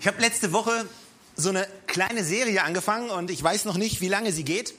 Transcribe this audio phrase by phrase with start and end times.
[0.00, 0.88] Ich habe letzte Woche
[1.36, 4.72] so eine kleine Serie angefangen und ich weiß noch nicht, wie lange sie geht,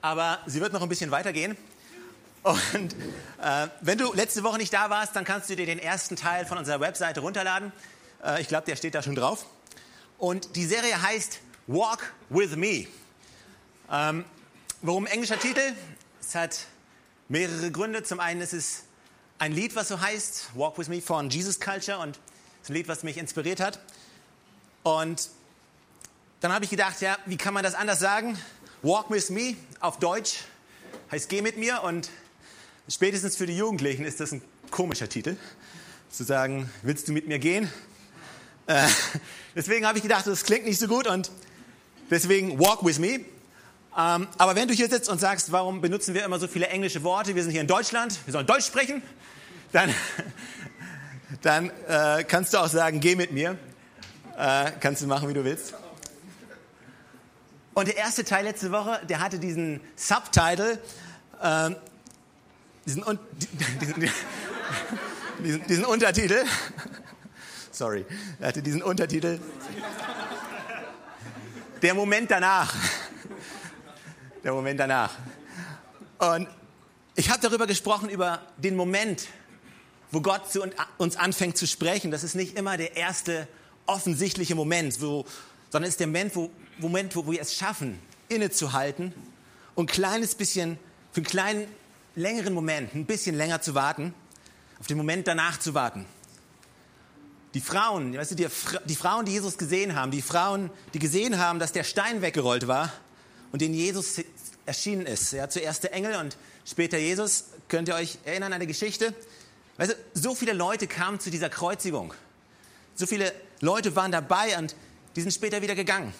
[0.00, 1.56] aber sie wird noch ein bisschen weitergehen.
[2.44, 2.94] Und
[3.42, 6.46] äh, wenn du letzte Woche nicht da warst, dann kannst du dir den ersten Teil
[6.46, 7.72] von unserer Webseite runterladen.
[8.24, 9.44] Äh, ich glaube, der steht da schon drauf.
[10.18, 12.86] Und die Serie heißt Walk with Me.
[13.90, 14.24] Ähm,
[14.82, 15.72] warum englischer Titel?
[16.20, 16.66] Es hat
[17.28, 18.04] mehrere Gründe.
[18.04, 18.84] Zum einen ist es
[19.40, 22.20] ein Lied, was so heißt, Walk with Me von Jesus Culture und
[22.62, 23.80] es ist ein Lied, was mich inspiriert hat.
[24.82, 25.28] Und
[26.40, 28.38] dann habe ich gedacht, ja, wie kann man das anders sagen?
[28.82, 30.38] Walk with me auf Deutsch
[31.10, 32.08] heißt geh mit mir und
[32.88, 35.36] spätestens für die Jugendlichen ist das ein komischer Titel.
[36.10, 37.70] Zu sagen, willst du mit mir gehen?
[38.66, 38.86] Äh,
[39.54, 41.30] deswegen habe ich gedacht, das klingt nicht so gut und
[42.10, 43.20] deswegen walk with me.
[43.96, 47.02] Ähm, aber wenn du hier sitzt und sagst, warum benutzen wir immer so viele englische
[47.02, 47.34] Worte?
[47.34, 49.02] Wir sind hier in Deutschland, wir sollen Deutsch sprechen.
[49.72, 49.92] Dann,
[51.42, 53.58] dann äh, kannst du auch sagen, geh mit mir.
[54.40, 55.74] Äh, kannst du machen, wie du willst.
[57.74, 60.78] Und der erste Teil letzte Woche, der hatte diesen Subtitle,
[61.42, 61.70] äh,
[62.86, 63.04] diesen,
[63.80, 63.94] diesen,
[65.44, 66.42] diesen, diesen Untertitel.
[67.70, 68.06] Sorry,
[68.38, 69.40] er hatte diesen Untertitel.
[71.82, 72.74] Der Moment danach.
[74.42, 75.16] Der Moment danach.
[76.16, 76.48] Und
[77.14, 79.28] ich habe darüber gesprochen, über den Moment,
[80.10, 80.62] wo Gott zu
[80.96, 82.10] uns anfängt zu sprechen.
[82.10, 83.46] Das ist nicht immer der erste
[83.90, 85.24] offensichtliche Moment, wo,
[85.70, 89.12] sondern es ist der Moment, wo, Moment, wo wir es schaffen, innezuhalten
[89.74, 90.78] und ein kleines bisschen,
[91.12, 91.68] für einen kleinen,
[92.14, 94.14] längeren Moment, ein bisschen länger zu warten,
[94.78, 96.06] auf den Moment danach zu warten.
[97.54, 98.46] Die Frauen, weißt du, die,
[98.84, 102.68] die Frauen, die Jesus gesehen haben, die Frauen, die gesehen haben, dass der Stein weggerollt
[102.68, 102.92] war
[103.50, 104.20] und den Jesus
[104.66, 105.32] erschienen ist.
[105.32, 107.46] Ja, zuerst der Engel und später Jesus.
[107.66, 109.12] Könnt ihr euch erinnern an die Geschichte?
[109.78, 112.14] Weißt du, so viele Leute kamen zu dieser Kreuzigung.
[112.94, 114.74] So viele Leute waren dabei und
[115.16, 116.12] die sind später wieder gegangen.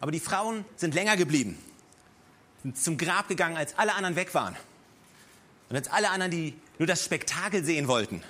[0.00, 1.58] Aber die Frauen sind länger geblieben,
[2.62, 4.56] sind zum Grab gegangen, als alle anderen weg waren.
[5.68, 8.22] Und als alle anderen, die nur das Spektakel sehen wollten,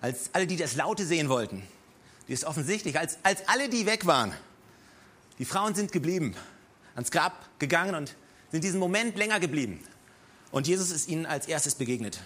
[0.00, 1.62] als alle, die das Laute sehen wollten,
[2.26, 4.34] die ist offensichtlich, als, als alle, die weg waren,
[5.38, 6.34] die Frauen sind geblieben,
[6.94, 8.16] ans Grab gegangen und
[8.50, 9.80] sind diesen Moment länger geblieben.
[10.50, 12.20] Und Jesus ist ihnen als erstes begegnet.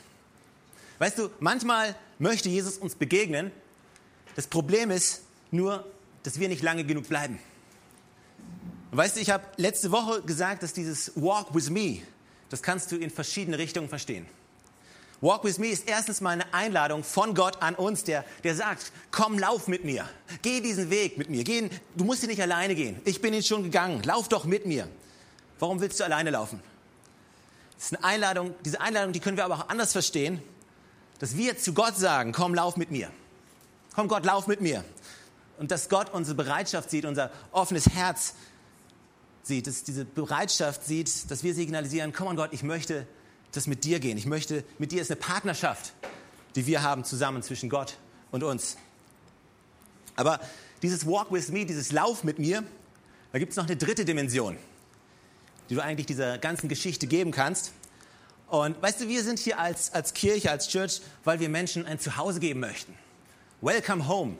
[0.98, 3.50] Weißt du, manchmal möchte Jesus uns begegnen,
[4.36, 5.84] das Problem ist nur,
[6.22, 7.38] dass wir nicht lange genug bleiben.
[8.92, 11.98] weißt du, ich habe letzte Woche gesagt, dass dieses Walk with me,
[12.50, 14.26] das kannst du in verschiedene Richtungen verstehen.
[15.20, 18.92] Walk with me ist erstens mal eine Einladung von Gott an uns, der, der sagt,
[19.10, 20.08] komm, lauf mit mir.
[20.42, 21.42] Geh diesen Weg mit mir.
[21.42, 23.00] Geh, du musst ihn nicht alleine gehen.
[23.04, 24.00] Ich bin ihn schon gegangen.
[24.04, 24.86] Lauf doch mit mir.
[25.58, 26.62] Warum willst du alleine laufen?
[27.74, 28.54] Das ist eine Einladung.
[28.64, 30.40] Diese Einladung, die können wir aber auch anders verstehen,
[31.18, 33.10] dass wir zu Gott sagen, komm, lauf mit mir.
[33.96, 34.84] Komm Gott, lauf mit mir.
[35.58, 38.34] Und dass Gott unsere Bereitschaft sieht, unser offenes Herz
[39.42, 43.06] sieht, dass diese Bereitschaft sieht, dass wir signalisieren, komm on Gott, ich möchte
[43.52, 44.16] das mit dir gehen.
[44.16, 45.92] Ich möchte, mit dir ist eine Partnerschaft,
[46.54, 47.96] die wir haben zusammen zwischen Gott
[48.30, 48.76] und uns.
[50.14, 50.38] Aber
[50.82, 52.62] dieses Walk with me, dieses Lauf mit mir,
[53.32, 54.56] da gibt es noch eine dritte Dimension,
[55.68, 57.72] die du eigentlich dieser ganzen Geschichte geben kannst.
[58.46, 61.98] Und weißt du, wir sind hier als, als Kirche, als Church, weil wir Menschen ein
[61.98, 62.94] Zuhause geben möchten.
[63.60, 64.36] Welcome home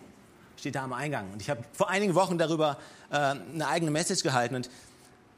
[0.58, 1.32] steht da am Eingang.
[1.32, 2.78] Und ich habe vor einigen Wochen darüber
[3.10, 4.54] äh, eine eigene Message gehalten.
[4.54, 4.70] Und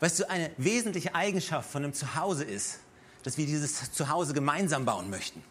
[0.01, 2.81] weißt du, eine wesentliche Eigenschaft von einem Zuhause ist,
[3.23, 5.43] dass wir dieses Zuhause gemeinsam bauen möchten.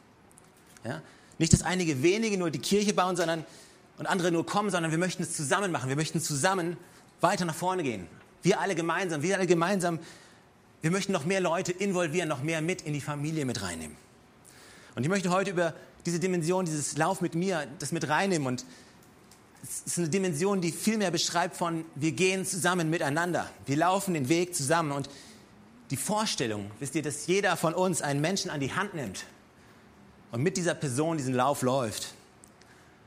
[0.83, 1.01] Ja?
[1.37, 3.45] Nicht, dass einige wenige nur die Kirche bauen, sondern
[3.99, 5.89] und andere nur kommen, sondern wir möchten es zusammen machen.
[5.89, 6.77] Wir möchten zusammen
[7.19, 8.07] weiter nach vorne gehen.
[8.41, 9.99] Wir alle gemeinsam, wir alle gemeinsam.
[10.81, 13.97] Wir möchten noch mehr Leute involvieren, noch mehr mit in die Familie mit reinnehmen.
[14.95, 15.73] Und ich möchte heute über
[16.05, 18.47] diese Dimension, dieses Lauf mit mir, das mit reinnehmen.
[18.47, 18.65] Und
[19.63, 23.49] es ist eine Dimension, die viel mehr beschreibt von, wir gehen zusammen miteinander.
[23.65, 24.91] Wir laufen den Weg zusammen.
[24.91, 25.09] Und
[25.91, 29.25] die Vorstellung, wisst ihr, dass jeder von uns einen Menschen an die Hand nimmt
[30.31, 32.13] und mit dieser Person diesen Lauf läuft.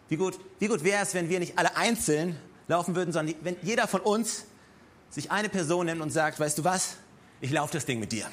[0.08, 2.36] Wie gut, wie gut wäre es, wenn wir nicht alle einzeln
[2.68, 4.44] laufen würden, sondern wenn jeder von uns
[5.10, 6.96] sich eine Person nimmt und sagt, weißt du was,
[7.40, 8.26] ich laufe das Ding mit dir.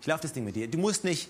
[0.00, 0.68] Ich laufe das Ding mit dir.
[0.68, 1.28] Du musst nicht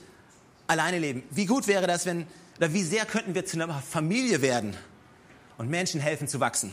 [0.66, 1.22] alleine leben.
[1.30, 2.26] Wie gut wäre das, wenn,
[2.56, 4.76] oder wie sehr könnten wir zu einer Familie werden
[5.58, 6.72] und Menschen helfen zu wachsen?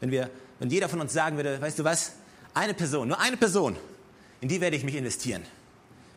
[0.00, 2.12] Wenn wir, wenn jeder von uns sagen würde, weißt du was,
[2.54, 3.76] eine Person, nur eine Person,
[4.40, 5.42] in die werde ich mich investieren.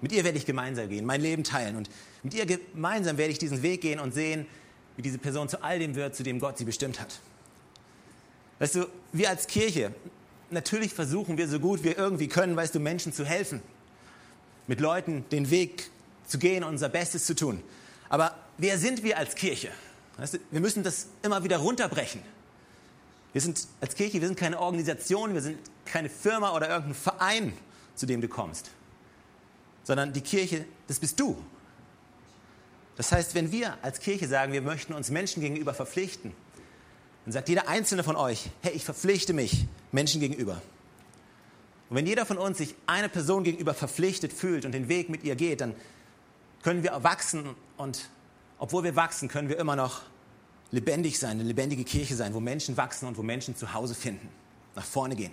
[0.01, 1.89] Mit ihr werde ich gemeinsam gehen, mein Leben teilen und
[2.24, 4.45] mit ihr gemeinsam werde ich diesen Weg gehen und sehen,
[4.95, 7.19] wie diese Person zu all dem wird, zu dem Gott sie bestimmt hat.
[8.60, 9.94] Weißt du, wir als Kirche,
[10.50, 13.62] natürlich versuchen wir so gut wir irgendwie können, weißt du, Menschen zu helfen,
[14.68, 15.89] mit Leuten den Weg
[16.27, 17.62] zu gehen, unser Bestes zu tun.
[18.10, 19.69] Aber wer sind wir als Kirche?
[20.19, 22.21] Weißt du, wir müssen das immer wieder runterbrechen.
[23.31, 27.54] Wir sind als Kirche, wir sind keine Organisation, wir sind keine Firma oder irgendein Verein,
[27.95, 28.71] zu dem du kommst,
[29.83, 31.38] sondern die Kirche, das bist du.
[32.98, 36.33] Das heißt, wenn wir als Kirche sagen, wir möchten uns Menschen gegenüber verpflichten,
[37.24, 40.62] dann sagt jeder einzelne von euch, hey, ich verpflichte mich Menschen gegenüber.
[41.89, 45.24] Und wenn jeder von uns sich einer Person gegenüber verpflichtet fühlt und den Weg mit
[45.24, 45.75] ihr geht, dann
[46.62, 48.10] können wir wachsen und
[48.60, 50.02] obwohl wir wachsen, können wir immer noch
[50.72, 54.30] lebendig sein, eine lebendige Kirche sein, wo Menschen wachsen und wo Menschen zu Hause finden,
[54.76, 55.32] nach vorne gehen.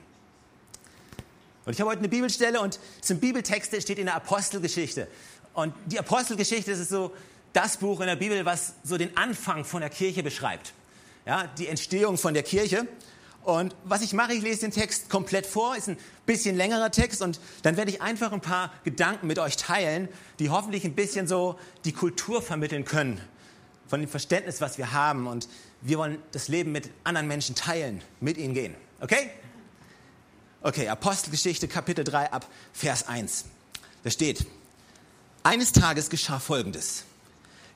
[1.66, 5.08] Und ich habe heute eine Bibelstelle und es sind Bibeltexte, steht in der Apostelgeschichte.
[5.52, 7.12] Und die Apostelgeschichte ist so
[7.52, 10.72] das Buch in der Bibel, was so den Anfang von der Kirche beschreibt.
[11.26, 12.86] Ja, die Entstehung von der Kirche.
[13.46, 15.96] Und was ich mache, ich lese den Text komplett vor, ist ein
[16.26, 20.08] bisschen längerer Text und dann werde ich einfach ein paar Gedanken mit euch teilen,
[20.40, 23.20] die hoffentlich ein bisschen so die Kultur vermitteln können
[23.86, 25.28] von dem Verständnis, was wir haben.
[25.28, 25.48] Und
[25.80, 28.74] wir wollen das Leben mit anderen Menschen teilen, mit ihnen gehen.
[29.00, 29.30] Okay?
[30.60, 33.44] Okay, Apostelgeschichte Kapitel 3 ab Vers 1.
[34.02, 34.44] Da steht,
[35.44, 37.04] eines Tages geschah Folgendes.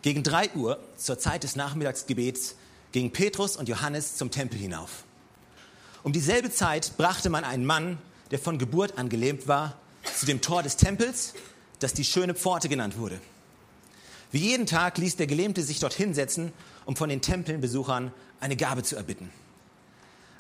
[0.02, 2.56] Gegen 3 Uhr, zur Zeit des Nachmittagsgebets,
[2.90, 5.05] gingen Petrus und Johannes zum Tempel hinauf.
[6.02, 7.99] Um dieselbe Zeit brachte man einen Mann,
[8.31, 9.76] der von Geburt an gelähmt war,
[10.17, 11.35] zu dem Tor des Tempels,
[11.79, 13.20] das die schöne Pforte genannt wurde.
[14.32, 16.52] Wie jeden Tag ließ der Gelähmte sich dort hinsetzen,
[16.85, 19.31] um von den Tempelbesuchern eine Gabe zu erbitten.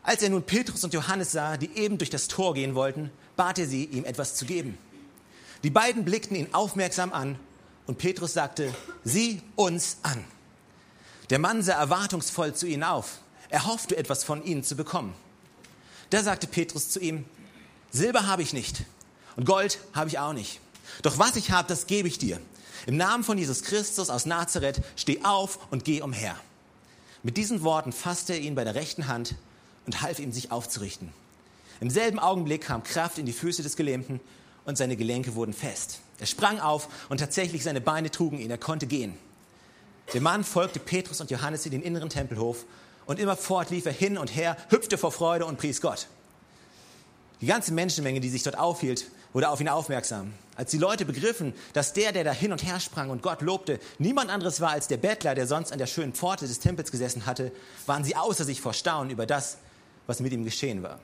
[0.02, 3.58] Als er nun Petrus und Johannes sah, die eben durch das Tor gehen wollten, bat
[3.58, 4.78] er sie, ihm etwas zu geben.
[5.62, 7.38] Die beiden blickten ihn aufmerksam an
[7.86, 8.72] und Petrus sagte,
[9.04, 10.24] sieh uns an.
[11.28, 13.18] Der Mann sah erwartungsvoll zu ihnen auf.
[13.50, 15.14] Er hoffte etwas von ihnen zu bekommen.
[16.10, 17.24] Da sagte Petrus zu ihm,
[17.90, 18.82] Silber habe ich nicht
[19.36, 20.60] und Gold habe ich auch nicht.
[21.02, 22.40] Doch was ich habe, das gebe ich dir.
[22.86, 26.36] Im Namen von Jesus Christus aus Nazareth, steh auf und geh umher.
[27.22, 29.34] Mit diesen Worten fasste er ihn bei der rechten Hand
[29.86, 31.12] und half ihm, sich aufzurichten.
[31.80, 34.20] Im selben Augenblick kam Kraft in die Füße des Gelähmten
[34.64, 36.00] und seine Gelenke wurden fest.
[36.18, 39.14] Er sprang auf und tatsächlich seine Beine trugen ihn, er konnte gehen.
[40.12, 42.64] Der Mann folgte Petrus und Johannes in den inneren Tempelhof
[43.06, 46.06] und immerfort lief er hin und her, hüpfte vor Freude und pries Gott.
[47.40, 50.34] Die ganze Menschenmenge, die sich dort aufhielt, wurde auf ihn aufmerksam.
[50.56, 53.78] Als die Leute begriffen, dass der, der da hin und her sprang und Gott lobte,
[53.98, 57.24] niemand anderes war als der Bettler, der sonst an der schönen Pforte des Tempels gesessen
[57.24, 57.52] hatte,
[57.86, 59.58] waren sie außer sich vor Staunen über das,
[60.06, 61.00] was mit ihm geschehen war.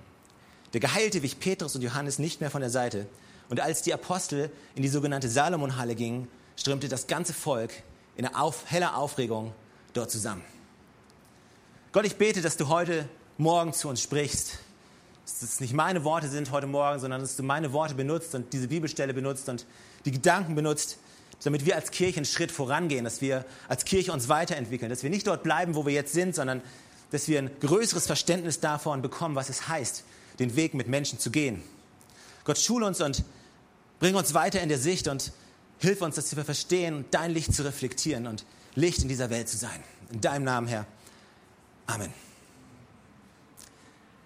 [0.73, 3.07] Der Geheilte wich Petrus und Johannes nicht mehr von der Seite.
[3.49, 7.73] Und als die Apostel in die sogenannte Salomonhalle gingen, strömte das ganze Volk
[8.17, 8.29] in
[8.67, 9.53] heller Aufregung
[9.95, 10.43] dort zusammen.
[11.97, 13.09] Gott, ich bete, dass du heute
[13.39, 14.59] Morgen zu uns sprichst.
[15.25, 18.53] Dass es nicht meine Worte sind heute Morgen, sondern dass du meine Worte benutzt und
[18.53, 19.65] diese Bibelstelle benutzt und
[20.05, 20.99] die Gedanken benutzt,
[21.43, 25.09] damit wir als Kirche einen Schritt vorangehen, dass wir als Kirche uns weiterentwickeln, dass wir
[25.09, 26.61] nicht dort bleiben, wo wir jetzt sind, sondern
[27.13, 30.05] dass wir ein größeres Verständnis davon bekommen, was es heißt,
[30.39, 31.63] den Weg mit Menschen zu gehen.
[32.45, 33.25] Gott, schule uns und
[34.01, 35.33] bring uns weiter in der Sicht und
[35.79, 38.45] hilf uns, dass wir verstehen dein Licht zu reflektieren und
[38.75, 39.83] Licht in dieser Welt zu sein.
[40.13, 40.85] In deinem Namen, Herr.
[41.87, 42.13] Amen.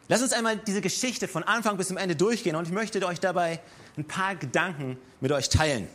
[0.09, 3.21] Lass uns einmal diese Geschichte von Anfang bis zum Ende durchgehen und ich möchte euch
[3.21, 3.61] dabei
[3.97, 5.87] ein paar Gedanken mit euch teilen.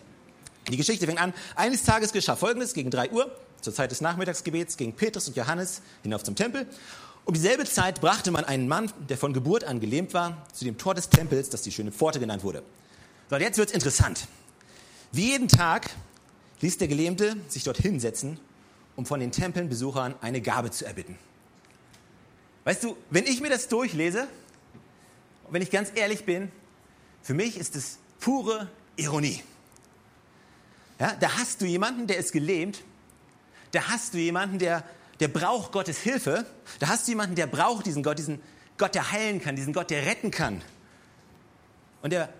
[0.69, 1.33] Die Geschichte fängt an.
[1.55, 3.29] Eines Tages geschah Folgendes gegen drei Uhr,
[3.61, 6.65] zur Zeit des Nachmittagsgebets, gingen Petrus und Johannes hinauf zum Tempel.
[7.25, 10.77] Um dieselbe Zeit brachte man einen Mann, der von Geburt an gelähmt war, zu dem
[10.77, 12.63] Tor des Tempels, das die schöne Pforte genannt wurde.
[13.29, 14.27] So, jetzt wird's interessant.
[15.11, 15.89] Wie jeden Tag
[16.61, 18.39] ließ der Gelähmte sich dort hinsetzen,
[18.95, 21.17] um von den Tempelbesuchern eine Gabe zu erbitten.
[22.65, 24.27] Weißt du, wenn ich mir das durchlese,
[25.49, 26.51] wenn ich ganz ehrlich bin,
[27.21, 29.41] für mich ist es pure Ironie.
[30.99, 32.83] Ja, da hast du jemanden, der ist gelähmt.
[33.71, 34.83] Da hast du jemanden, der,
[35.19, 36.45] der braucht Gottes Hilfe.
[36.79, 38.41] Da hast du jemanden, der braucht diesen Gott, diesen
[38.77, 40.63] Gott, der heilen kann, diesen Gott, der retten kann.
[42.01, 42.33] Und er,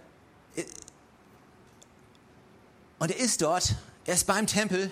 [2.98, 4.90] und er ist dort, er ist beim Tempel,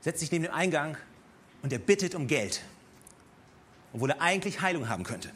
[0.00, 0.96] setzt sich neben dem Eingang
[1.62, 2.62] und er bittet um Geld
[3.92, 5.30] obwohl er eigentlich Heilung haben könnte.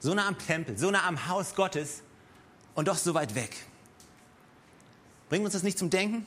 [0.00, 2.02] So nah am Tempel, so nah am Haus Gottes
[2.74, 3.56] und doch so weit weg.
[5.28, 6.26] Bringt uns das nicht zum Denken?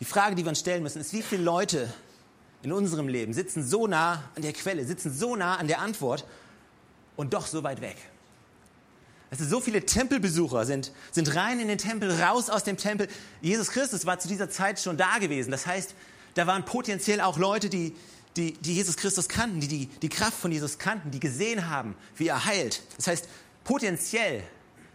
[0.00, 1.92] Die Frage, die wir uns stellen müssen, ist, wie viele Leute
[2.62, 6.24] in unserem Leben sitzen so nah an der Quelle, sitzen so nah an der Antwort
[7.16, 7.96] und doch so weit weg?
[9.30, 13.08] Also so viele Tempelbesucher sind, sind rein in den Tempel, raus aus dem Tempel.
[13.40, 15.50] Jesus Christus war zu dieser Zeit schon da gewesen.
[15.50, 15.94] Das heißt,
[16.34, 17.94] da waren potenziell auch Leute, die,
[18.36, 21.94] die, die Jesus Christus kannten, die, die die Kraft von Jesus kannten, die gesehen haben,
[22.16, 22.82] wie er heilt.
[22.96, 23.28] Das heißt,
[23.62, 24.42] potenziell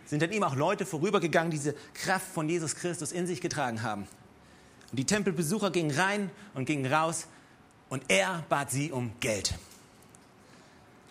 [0.06, 3.84] sind an ihm auch Leute vorübergegangen, die diese Kraft von Jesus Christus in sich getragen
[3.84, 4.08] haben.
[4.92, 7.28] Und die Tempelbesucher gingen rein und gingen raus
[7.90, 9.54] und er bat sie um Geld.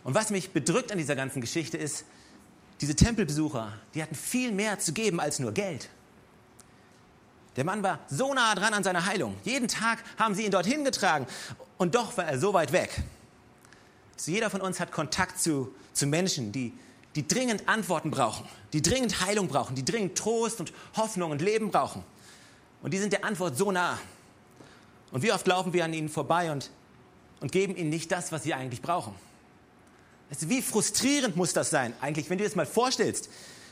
[0.05, 2.05] Und was mich bedrückt an dieser ganzen Geschichte ist,
[2.81, 5.89] diese Tempelbesucher, die hatten viel mehr zu geben als nur Geld.
[7.59, 9.35] Der Mann war so nah dran an seiner Heilung.
[9.43, 11.27] Jeden Tag haben sie ihn dorthin getragen
[11.77, 13.03] und doch war er so weit weg.
[14.15, 16.73] Also jeder von uns hat Kontakt zu, zu Menschen, die,
[17.17, 21.73] die dringend Antworten brauchen, die dringend Heilung brauchen, die dringend Trost und Hoffnung und Leben
[21.73, 22.05] brauchen.
[22.81, 23.99] Und die sind der Antwort so nah.
[25.11, 26.71] Und wie oft laufen wir an ihnen vorbei und,
[27.41, 29.17] und geben ihnen nicht das, was sie eigentlich brauchen.
[30.31, 33.29] Also wie frustrierend muss das sein, eigentlich, wenn du dir das mal vorstellst.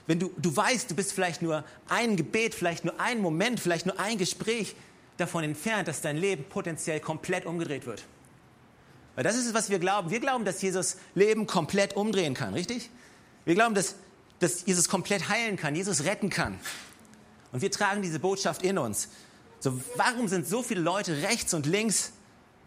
[0.07, 3.87] Wenn du, du weißt, du bist vielleicht nur ein Gebet, vielleicht nur ein Moment, vielleicht
[3.87, 4.77] nur ein Gespräch
[5.17, 8.05] davon entfernt, dass dein Leben potenziell komplett umgedreht wird.
[9.15, 10.11] Weil das ist es, was wir glauben.
[10.11, 12.91] Wir glauben, dass Jesus Leben komplett umdrehen kann, richtig?
[13.45, 13.97] Wir glauben, dass,
[14.39, 16.59] dass Jesus komplett heilen kann, Jesus retten kann.
[17.53, 19.09] Und wir tragen diese Botschaft in uns.
[19.59, 22.13] So, warum sind so viele Leute rechts und links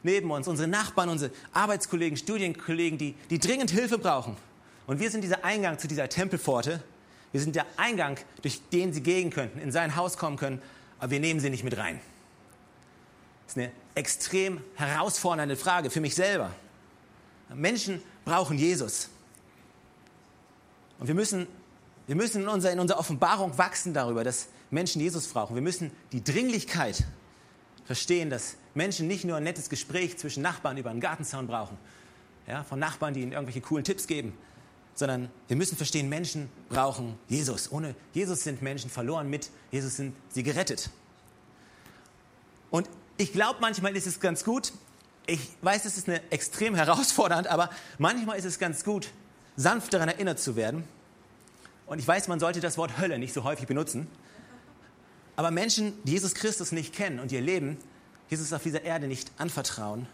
[0.04, 4.36] neben uns, unsere Nachbarn, unsere Arbeitskollegen, Studienkollegen, die, die dringend Hilfe brauchen.
[4.88, 6.82] Und wir sind dieser Eingang zu dieser Tempelpforte.
[7.32, 10.62] Wir sind der Eingang, durch den sie gehen könnten, in sein Haus kommen können,
[11.00, 12.00] aber wir nehmen sie nicht mit rein.
[13.46, 16.52] Das ist eine extrem herausfordernde Frage für mich selber.
[17.54, 19.10] Menschen brauchen Jesus.
[21.00, 21.48] Und wir müssen,
[22.08, 25.56] wir müssen in, unserer, in unserer Offenbarung wachsen darüber, dass Menschen Jesus brauchen.
[25.56, 27.06] Wir müssen die Dringlichkeit
[27.86, 31.78] verstehen, dass Menschen nicht nur ein nettes Gespräch zwischen Nachbarn über einen Gartenzaun brauchen,
[32.48, 34.38] ja, von Nachbarn, die ihnen irgendwelche coolen Tipps geben,
[35.00, 37.72] sondern wir müssen verstehen, Menschen brauchen Jesus.
[37.72, 40.90] Ohne Jesus sind Menschen verloren, mit Jesus sind sie gerettet.
[42.70, 42.88] Und
[43.18, 44.74] ich glaube, manchmal ist es ganz gut,
[45.26, 49.10] ich weiß, es ist eine extrem herausfordernd, aber manchmal ist es ganz gut,
[49.56, 50.84] sanft daran erinnert zu werden.
[51.86, 54.08] Und ich weiß, man sollte das Wort Hölle nicht so häufig benutzen,
[55.36, 57.78] aber Menschen, die Jesus Christus nicht kennen und ihr Leben
[58.30, 60.08] Jesus auf dieser Erde nicht anvertrauen,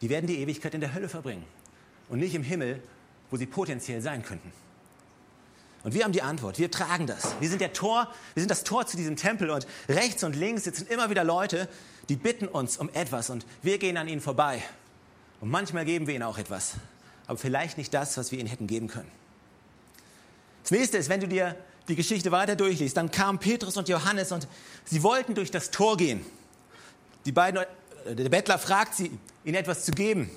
[0.00, 1.44] die werden die Ewigkeit in der Hölle verbringen
[2.08, 2.80] und nicht im Himmel,
[3.30, 4.52] wo sie potenziell sein könnten.
[5.84, 6.58] Und wir haben die Antwort.
[6.58, 7.34] Wir tragen das.
[7.38, 10.64] Wir sind der Tor, wir sind das Tor zu diesem Tempel und rechts und links
[10.64, 11.68] sitzen immer wieder Leute,
[12.08, 14.62] die bitten uns um etwas und wir gehen an ihnen vorbei.
[15.40, 16.74] Und manchmal geben wir ihnen auch etwas,
[17.26, 19.10] aber vielleicht nicht das, was wir ihnen hätten geben können.
[20.62, 21.54] Das nächste ist, wenn du dir
[21.86, 24.48] die Geschichte weiter durchliest, dann kamen Petrus und Johannes und
[24.84, 26.26] sie wollten durch das Tor gehen.
[27.24, 27.60] Die beiden,
[28.06, 30.30] äh, der Bettler fragt sie, ihnen etwas zu geben.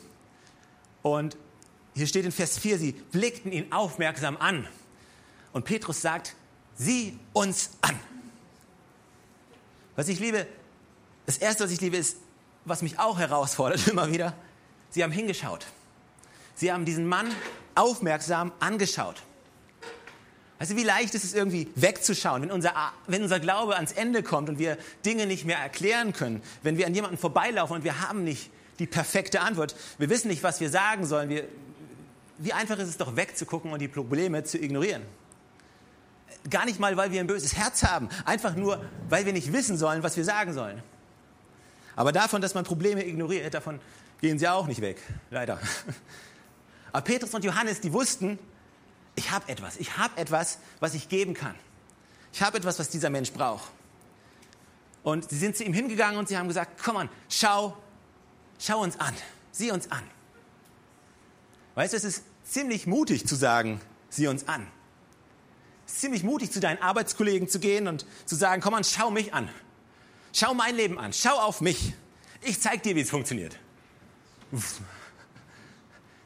[1.02, 1.38] Und
[1.96, 4.68] hier steht in Vers 4, sie blickten ihn aufmerksam an.
[5.52, 6.36] Und Petrus sagt,
[6.76, 8.00] sieh uns an.
[9.96, 10.48] Was ich liebe,
[11.26, 12.18] das erste, was ich liebe, ist,
[12.66, 14.34] was mich auch herausfordert immer wieder,
[14.92, 15.66] sie haben hingeschaut.
[16.56, 17.28] Sie haben diesen Mann
[17.76, 19.22] aufmerksam angeschaut.
[20.60, 22.74] Weißt du, wie leicht ist es irgendwie wegzuschauen, wenn unser,
[23.08, 26.86] wenn unser Glaube ans Ende kommt und wir Dinge nicht mehr erklären können, wenn wir
[26.86, 30.70] an jemanden vorbeilaufen und wir haben nicht die perfekte Antwort, wir wissen nicht, was wir
[30.70, 31.48] sagen sollen, wir,
[32.40, 35.04] wie einfach ist es doch wegzugucken und die Probleme zu ignorieren.
[36.50, 39.78] Gar nicht mal, weil wir ein böses Herz haben, einfach nur, weil wir nicht wissen
[39.78, 40.82] sollen, was wir sagen sollen.
[41.98, 43.82] Aber davon, dass man Probleme ignoriert, davon
[44.22, 45.60] gehen sie auch nicht weg, leider.
[46.94, 48.40] Aber Petrus und Johannes, die wussten,
[49.16, 51.56] ich habe etwas, ich habe etwas, was ich geben kann.
[52.32, 53.70] Ich habe etwas, was dieser Mensch braucht.
[55.04, 57.76] Und sie sind zu ihm hingegangen und sie haben gesagt, komm an, schau,
[58.60, 59.14] schau uns an,
[59.52, 60.04] sieh uns an.
[61.76, 63.80] Weißt du, es ist ziemlich mutig zu sagen,
[64.10, 64.68] sieh uns an.
[65.86, 69.50] Ziemlich mutig, zu deinen Arbeitskollegen zu gehen und zu sagen, komm an, schau mich an.
[70.34, 71.94] Schau mein Leben an, schau auf mich.
[72.42, 73.58] Ich zeig dir, wie es funktioniert.
[74.52, 74.82] Uff.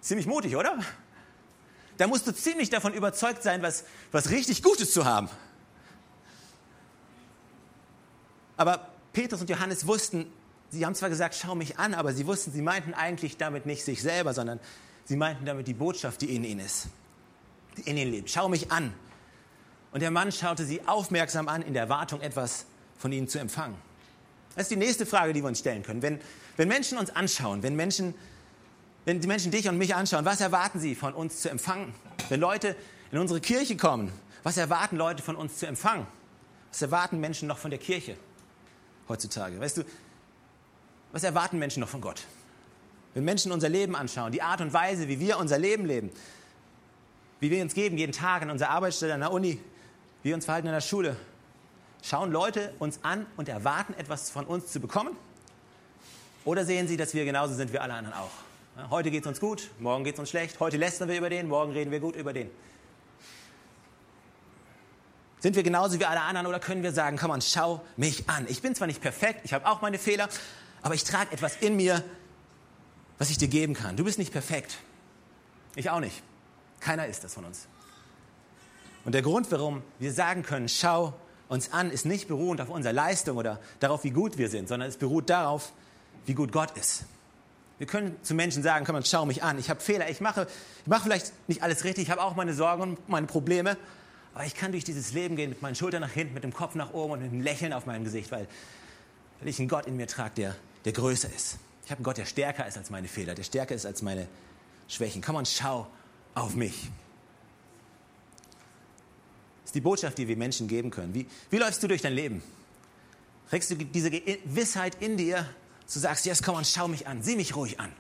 [0.02, 0.80] Ziemlich mutig, oder?
[1.98, 5.30] Da musst du ziemlich davon überzeugt sein, was, was richtig Gutes zu haben.
[8.58, 10.32] Aber Petrus und Johannes wussten,
[10.70, 13.86] sie haben zwar gesagt, schau mich an, aber sie wussten, sie meinten eigentlich damit nicht
[13.86, 14.60] sich selber, sondern
[15.06, 16.88] sie meinten damit die Botschaft, die in ihnen ist,
[17.78, 18.30] die in ihnen lebt.
[18.30, 18.94] Schau mich an.
[19.92, 22.66] Und der Mann schaute sie aufmerksam an, in der Erwartung, etwas
[22.98, 23.76] von ihnen zu empfangen.
[24.56, 26.02] Das ist die nächste Frage, die wir uns stellen können.
[26.02, 26.20] Wenn,
[26.58, 28.14] wenn Menschen uns anschauen, wenn Menschen
[29.06, 31.94] wenn die Menschen dich und mich anschauen, was erwarten sie von uns zu empfangen?
[32.30, 32.76] Wenn Leute
[33.12, 34.12] in unsere Kirche kommen,
[34.44, 36.08] was erwarten Leute von uns zu empfangen?
[36.72, 38.18] Was erwarten Menschen noch von der Kirche
[39.10, 39.60] heutzutage?
[39.60, 39.84] Weißt du,
[41.12, 42.24] was erwarten Menschen noch von Gott?
[43.14, 46.12] Wenn Menschen unser Leben anschauen, die Art und Weise, wie wir unser Leben leben,
[47.40, 49.60] wie wir uns geben jeden Tag an unserer Arbeitsstelle, an der Uni,
[50.24, 51.16] wie wir uns verhalten in der Schule,
[52.02, 55.16] schauen Leute uns an und erwarten etwas von uns zu bekommen?
[56.46, 58.32] Oder sehen sie, dass wir genauso sind wie alle anderen auch?
[58.90, 60.60] Heute geht es uns gut, morgen geht es uns schlecht.
[60.60, 62.50] Heute lästern wir über den, morgen reden wir gut über den.
[65.40, 68.46] Sind wir genauso wie alle anderen oder können wir sagen, komm on, schau mich an.
[68.50, 70.28] Ich bin zwar nicht perfekt, ich habe auch meine Fehler,
[70.82, 72.04] aber ich trage etwas in mir,
[73.18, 73.96] was ich dir geben kann.
[73.96, 74.78] Du bist nicht perfekt.
[75.76, 76.22] Ich auch nicht.
[76.80, 77.68] Keiner ist das von uns.
[79.06, 81.14] Und der Grund, warum wir sagen können, schau
[81.50, 84.90] uns an, ist nicht beruhend auf unserer Leistung oder darauf, wie gut wir sind, sondern
[84.90, 85.72] es beruht darauf,
[86.26, 87.06] wie gut Gott ist.
[87.80, 90.48] Wir können zu Menschen sagen, komm, schau mich an, ich habe Fehler, ich mache,
[90.82, 93.78] ich mache vielleicht nicht alles richtig, ich habe auch meine Sorgen und meine Probleme,
[94.34, 96.76] aber ich kann durch dieses Leben gehen mit meinen Schultern nach hinten, mit dem Kopf
[96.76, 98.48] nach oben und mit einem Lächeln auf meinem Gesicht, weil,
[99.40, 100.56] weil ich einen Gott in mir trage, der,
[100.86, 101.58] der größer ist.
[101.86, 104.28] Ich habe einen Gott, der stärker ist als meine Fehler, der stärker ist als meine
[104.88, 105.22] Schwächen.
[105.22, 105.88] Komm und schau
[106.34, 106.90] auf mich.
[109.62, 111.14] Das ist die Botschaft, die wir Menschen geben können.
[111.14, 112.42] Wie, wie läufst du durch dein Leben?
[113.50, 115.48] Trägst du diese Gewissheit in dir,
[115.92, 117.92] du sagst, jetzt komm und schau mich an, sieh mich ruhig an.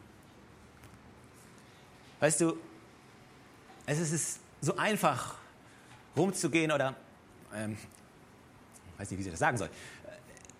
[2.19, 2.57] Weißt du,
[3.85, 5.35] es ist so einfach,
[6.15, 6.95] rumzugehen oder,
[7.53, 7.77] ähm,
[8.97, 9.69] weiß nicht, wie ich das sagen soll.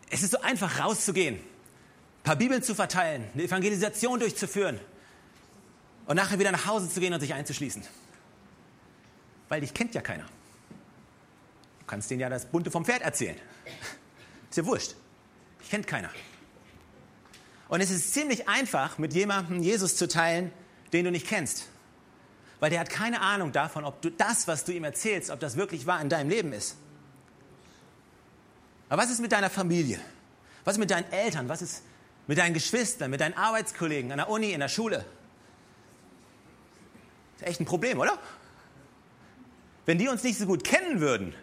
[0.10, 1.39] Es ist so einfach, rauszugehen,
[2.24, 4.80] ein paar Bibeln zu verteilen, eine Evangelisation durchzuführen
[6.06, 7.84] und nachher wieder nach Hause zu gehen und sich einzuschließen.
[9.50, 10.24] Weil dich kennt ja keiner.
[11.80, 13.36] Du kannst denen ja das Bunte vom Pferd erzählen.
[14.50, 14.96] Ist ja wurscht.
[15.60, 16.10] Dich kennt keiner.
[17.68, 20.53] Und es ist ziemlich einfach, mit jemandem Jesus zu teilen,
[20.94, 21.68] den du nicht kennst.
[22.62, 25.58] Weil der hat keine Ahnung davon, ob du das, was du ihm erzählst, ob das
[25.58, 26.77] wirklich wahr in deinem Leben ist.
[28.88, 30.00] Aber was ist mit deiner Familie?
[30.63, 31.50] Was ist mit deinen Eltern?
[31.50, 31.84] Was ist
[32.27, 35.06] mit deinen Geschwistern, mit deinen Arbeitskollegen an der Uni, in der Schule?
[37.34, 38.18] Das ist echt ein Problem, oder?
[39.86, 41.36] Wenn die uns nicht so gut kennen würden,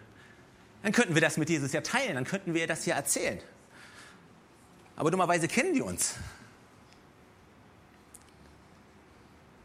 [0.82, 3.38] dann könnten wir das mit Jesus ja teilen, dann könnten wir das ja erzählen.
[4.96, 6.14] Aber dummerweise kennen die uns.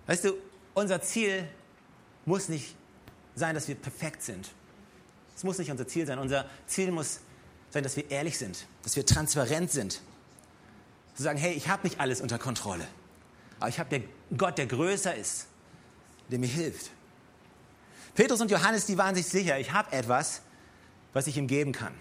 [0.08, 0.34] Weißt du,
[0.74, 1.48] unser Ziel
[2.26, 2.76] muss nicht
[3.36, 4.50] sein, dass wir perfekt sind.
[5.36, 6.20] Es muss nicht unser Ziel sein.
[6.20, 7.20] Unser Ziel muss
[7.70, 10.02] sein, dass wir ehrlich sind, dass wir transparent sind.
[11.16, 12.88] Zu sagen, hey, ich habe nicht alles unter Kontrolle,
[13.60, 14.08] aber ich habe den
[14.38, 15.48] Gott, der größer ist,
[16.30, 16.92] der mir hilft.
[18.16, 20.42] Petrus und Johannes, die waren sich sicher, ich habe etwas,
[21.14, 21.94] was ich ihm geben kann.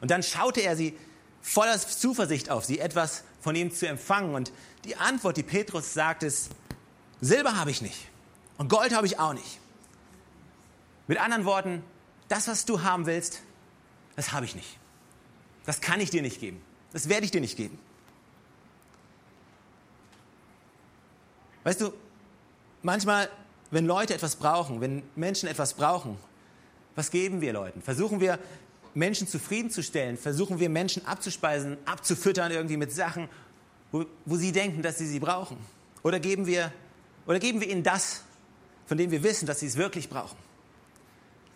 [0.00, 0.96] Und dann schaute er sie
[1.40, 4.34] voller Zuversicht auf sie, etwas von ihm zu empfangen.
[4.34, 4.52] Und
[4.84, 6.50] die Antwort, die Petrus sagt, ist,
[7.20, 8.08] Silber habe ich nicht
[8.58, 9.58] und Gold habe ich auch nicht.
[11.06, 11.84] Mit anderen Worten,
[12.28, 13.42] das, was du haben willst,
[14.16, 14.78] das habe ich nicht.
[15.64, 16.60] Das kann ich dir nicht geben.
[16.92, 17.78] Das werde ich dir nicht geben.
[21.64, 21.92] Weißt du,
[22.82, 23.28] manchmal,
[23.70, 26.16] wenn Leute etwas brauchen, wenn Menschen etwas brauchen,
[26.94, 27.80] was geben wir Leuten?
[27.80, 28.38] Versuchen wir
[28.94, 30.18] Menschen zufriedenzustellen?
[30.18, 33.28] Versuchen wir Menschen abzuspeisen, abzufüttern irgendwie mit Sachen,
[33.90, 35.56] wo, wo sie denken, dass sie sie brauchen?
[36.02, 36.72] Oder geben wir
[37.26, 38.22] oder geben wir ihnen das,
[38.86, 40.36] von dem wir wissen, dass sie es wirklich brauchen?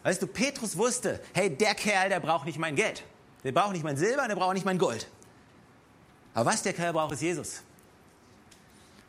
[0.04, 3.02] Weißt du, Petrus wusste, hey, der Kerl, der braucht nicht mein Geld.
[3.42, 5.08] Der braucht nicht mein Silber, der braucht nicht mein Gold.
[6.32, 7.62] Aber was der Kerl braucht, ist Jesus.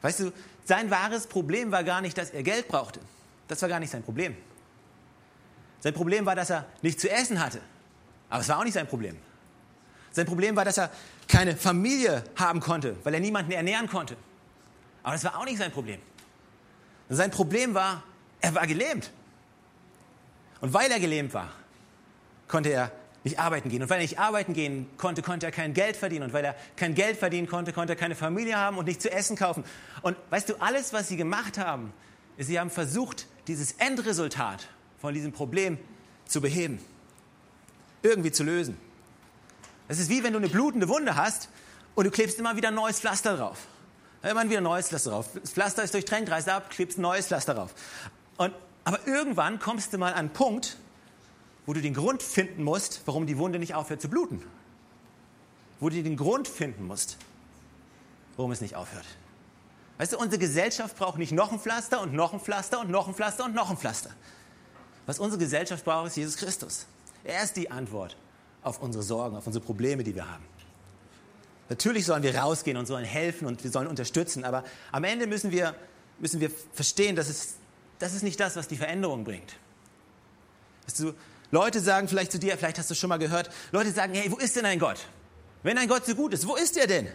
[0.01, 0.31] Weißt du,
[0.67, 2.99] sein wahres Problem war gar nicht, dass er Geld brauchte.
[3.47, 4.35] Das war gar nicht sein Problem.
[5.79, 7.61] Sein Problem war, dass er nichts zu essen hatte.
[8.29, 9.15] Aber es war auch nicht sein Problem.
[10.11, 10.91] Sein Problem war, dass er
[11.27, 14.17] keine Familie haben konnte, weil er niemanden ernähren konnte.
[15.03, 16.01] Aber das war auch nicht sein Problem.
[17.07, 18.03] Sein Problem war,
[18.41, 19.11] er war gelähmt.
[20.59, 21.49] Und weil er gelähmt war,
[22.49, 22.91] konnte er
[23.27, 23.81] nicht arbeiten gehen.
[23.81, 26.25] Und weil er nicht arbeiten gehen konnte, konnte er kein Geld verdienen.
[26.25, 29.11] Und weil er kein Geld verdienen konnte, konnte er keine Familie haben und nicht zu
[29.11, 29.63] essen kaufen.
[30.01, 31.93] Und weißt du, alles, was sie gemacht haben,
[32.37, 34.67] ist, sie haben versucht, dieses Endresultat
[34.99, 35.77] von diesem Problem
[36.25, 36.79] zu beheben.
[38.01, 38.77] Irgendwie zu lösen.
[39.87, 41.49] Es ist wie wenn du eine blutende Wunde hast
[41.95, 43.57] und du klebst immer wieder ein neues Pflaster drauf.
[44.23, 45.27] Immer wieder ein neues Pflaster drauf.
[45.41, 47.73] Das Pflaster ist durchtränkt, reißt ab, klebst ein neues Pflaster drauf.
[48.37, 50.77] Und, aber irgendwann kommst du mal an einen Punkt,
[51.67, 54.41] wo du den Grund finden musst, warum die Wunde nicht aufhört zu bluten.
[55.79, 57.17] Wo du den Grund finden musst,
[58.37, 59.05] warum es nicht aufhört.
[59.97, 63.07] Weißt du, unsere Gesellschaft braucht nicht noch ein Pflaster und noch ein Pflaster und noch
[63.07, 64.11] ein Pflaster und noch ein Pflaster.
[65.05, 66.87] Was unsere Gesellschaft braucht, ist Jesus Christus.
[67.23, 68.15] Er ist die Antwort
[68.63, 70.45] auf unsere Sorgen, auf unsere Probleme, die wir haben.
[71.67, 75.51] Natürlich sollen wir rausgehen und sollen helfen und wir sollen unterstützen, aber am Ende müssen
[75.51, 75.75] wir,
[76.19, 77.55] müssen wir verstehen, dass es,
[77.99, 79.57] das ist nicht das, was die Veränderung bringt.
[80.85, 81.13] Weißt du,
[81.51, 84.31] Leute sagen vielleicht zu dir, vielleicht hast du es schon mal gehört, Leute sagen, hey,
[84.31, 84.99] wo ist denn ein Gott?
[85.63, 87.07] Wenn ein Gott so gut ist, wo ist er denn?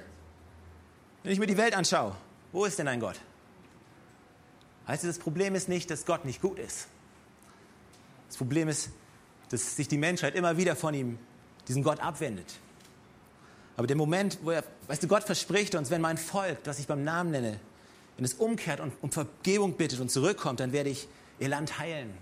[1.23, 2.17] Wenn ich mir die Welt anschaue,
[2.51, 3.21] wo ist denn ein Gott?
[4.89, 6.89] Heißt das Problem ist nicht, dass Gott nicht gut ist.
[8.29, 8.91] Das Problem ist,
[9.51, 11.19] dass sich die Menschheit immer wieder von ihm,
[11.69, 12.55] diesem Gott abwendet.
[13.77, 16.87] Aber der Moment, wo er, weißt du, Gott verspricht uns, wenn mein Volk, das ich
[16.87, 17.61] beim Namen nenne,
[18.17, 22.13] wenn es umkehrt und um Vergebung bittet und zurückkommt, dann werde ich ihr Land heilen.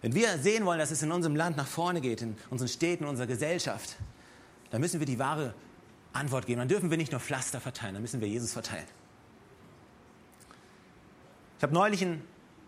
[0.00, 3.04] Wenn wir sehen wollen, dass es in unserem Land nach vorne geht, in unseren Städten,
[3.04, 3.96] in unserer Gesellschaft,
[4.70, 5.54] dann müssen wir die wahre
[6.12, 6.58] Antwort geben.
[6.60, 8.86] Dann dürfen wir nicht nur Pflaster verteilen, dann müssen wir Jesus verteilen.
[11.58, 12.22] Ich habe neulich ein,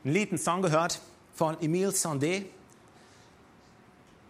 [0.05, 1.01] ein Lied, einen Song gehört
[1.35, 2.47] von Emile Sandé.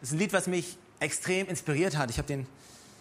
[0.01, 2.11] Das ist ein Lied, was mich extrem inspiriert hat.
[2.11, 2.47] Ich habe den,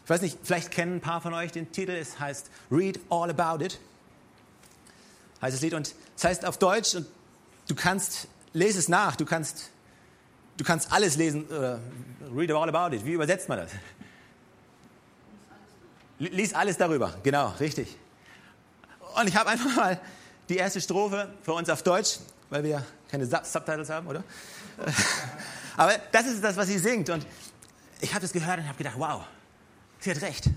[0.05, 1.91] ich weiß nicht, vielleicht kennen ein paar von euch den Titel.
[1.91, 3.79] Es heißt Read All About It.
[5.41, 7.05] Heißt das Lied und es heißt auf Deutsch und
[7.67, 9.69] du kannst, lese es nach, du kannst,
[10.59, 11.47] du kannst alles lesen.
[11.49, 11.79] Uh,
[12.37, 13.03] read all about it.
[13.05, 13.71] Wie übersetzt man das?
[16.19, 17.15] Lies alles darüber.
[17.23, 17.95] Genau, richtig.
[19.15, 19.99] Und ich habe einfach mal
[20.49, 22.19] die erste Strophe für uns auf Deutsch,
[22.49, 24.23] weil wir keine Subtitles haben, oder?
[25.77, 27.09] Aber das ist das, was sie singt.
[27.09, 27.25] Und
[28.01, 29.23] ich habe das gehört und habe gedacht, wow,
[29.99, 30.49] sie hat recht.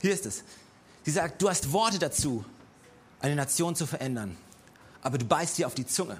[0.00, 0.42] Hier ist es.
[1.04, 2.44] Sie sagt, du hast Worte dazu,
[3.20, 4.36] eine Nation zu verändern,
[5.02, 6.18] aber du beißt dir auf die Zunge.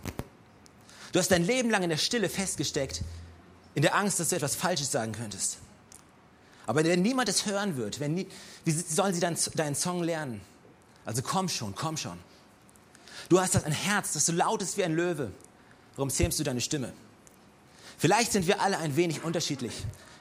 [1.13, 3.03] Du hast dein Leben lang in der Stille festgesteckt,
[3.75, 5.59] in der Angst, dass du etwas Falsches sagen könntest.
[6.67, 8.29] Aber wenn niemand es hören wird, wenn nie,
[8.65, 10.41] wie sollen sie dann deinen Song lernen?
[11.05, 12.19] Also komm schon, komm schon.
[13.29, 15.33] Du hast ein Herz, das so laut ist wie ein Löwe.
[15.97, 16.93] Warum zähmst du deine Stimme?
[17.99, 19.73] Vielleicht sind wir alle ein wenig unterschiedlich.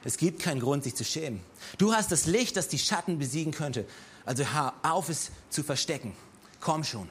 [0.04, 1.40] Es gibt keinen Grund, sich zu schämen.
[1.78, 3.86] Du hast das Licht, das die Schatten besiegen könnte.
[4.24, 6.14] Also hör auf, es zu verstecken.
[6.60, 7.08] Komm schon,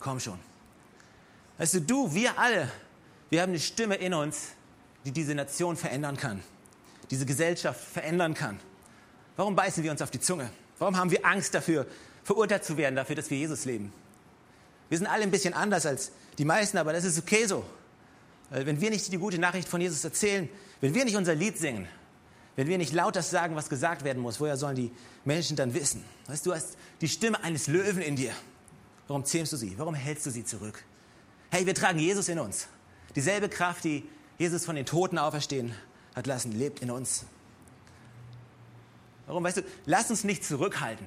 [0.00, 0.38] komm schon.
[1.58, 2.70] Weißt du, du, wir alle,
[3.32, 4.48] wir haben eine Stimme in uns,
[5.06, 6.42] die diese Nation verändern kann,
[7.10, 8.60] diese Gesellschaft verändern kann.
[9.38, 10.50] Warum beißen wir uns auf die Zunge?
[10.78, 11.86] Warum haben wir Angst dafür,
[12.24, 13.90] verurteilt zu werden, dafür, dass wir Jesus leben?
[14.90, 17.64] Wir sind alle ein bisschen anders als die meisten, aber das ist okay so.
[18.50, 20.46] Wenn wir nicht die gute Nachricht von Jesus erzählen,
[20.82, 21.88] wenn wir nicht unser Lied singen,
[22.56, 24.92] wenn wir nicht laut das sagen, was gesagt werden muss, woher sollen die
[25.24, 26.04] Menschen dann wissen?
[26.26, 28.34] Weißt du, du hast die Stimme eines Löwen in dir.
[29.08, 29.72] Warum zähmst du sie?
[29.78, 30.84] Warum hältst du sie zurück?
[31.50, 32.68] Hey, wir tragen Jesus in uns.
[33.14, 34.04] Dieselbe Kraft, die
[34.38, 35.74] Jesus von den Toten auferstehen
[36.14, 37.24] hat lassen, lebt in uns.
[39.26, 39.44] Warum?
[39.44, 41.06] Weißt du, lass uns nicht zurückhalten.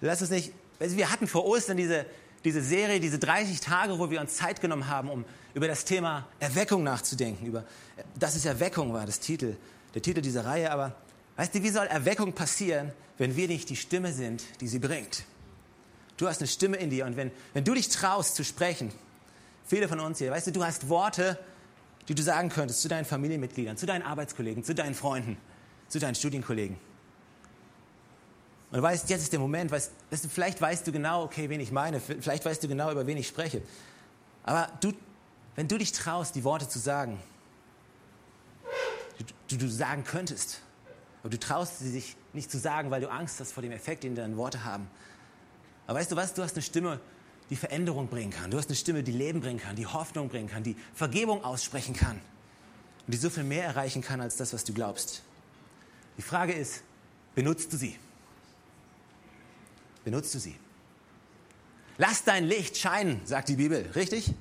[0.00, 2.06] Lass uns nicht, weißt du, wir hatten vor Ostern diese,
[2.44, 6.26] diese Serie, diese 30 Tage, wo wir uns Zeit genommen haben, um über das Thema
[6.40, 7.46] Erweckung nachzudenken.
[7.46, 7.64] Über,
[8.18, 9.56] das ist Erweckung, war das Titel,
[9.94, 10.72] der Titel dieser Reihe.
[10.72, 10.96] Aber
[11.36, 15.24] weißt du, wie soll Erweckung passieren, wenn wir nicht die Stimme sind, die sie bringt?
[16.16, 18.92] Du hast eine Stimme in dir und wenn, wenn du dich traust zu sprechen,
[19.72, 21.38] viele von uns hier, weißt du, du hast Worte,
[22.06, 25.38] die du sagen könntest zu deinen Familienmitgliedern, zu deinen Arbeitskollegen, zu deinen Freunden,
[25.88, 26.76] zu deinen Studienkollegen.
[28.70, 31.58] Und du weißt, jetzt ist der Moment, weißt, du, vielleicht weißt du genau, okay, wen
[31.58, 33.62] ich meine, vielleicht weißt du genau, über wen ich spreche.
[34.44, 34.92] Aber du,
[35.54, 37.18] wenn du dich traust, die Worte zu sagen,
[39.48, 40.60] die du sagen könntest,
[41.22, 44.04] aber du traust sie sich nicht zu sagen, weil du Angst hast vor dem Effekt,
[44.04, 44.86] den deine Worte haben.
[45.86, 46.34] Aber weißt du was?
[46.34, 47.00] Du hast eine Stimme,
[47.52, 48.50] die Veränderung bringen kann.
[48.50, 51.94] Du hast eine Stimme, die Leben bringen kann, die Hoffnung bringen kann, die Vergebung aussprechen
[51.94, 52.16] kann.
[53.06, 55.22] Und die so viel mehr erreichen kann als das, was du glaubst.
[56.16, 56.82] Die Frage ist,
[57.34, 57.98] benutzt du sie?
[60.02, 60.56] Benutzt du sie?
[61.98, 64.32] Lass dein Licht scheinen, sagt die Bibel, richtig?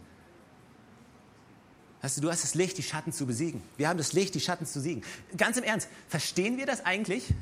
[2.01, 3.61] Weißt du, du hast das Licht, die Schatten zu besiegen.
[3.75, 5.03] Wir haben das Licht, die Schatten zu besiegen.
[5.35, 7.33] Ganz im Ernst, verstehen wir das eigentlich?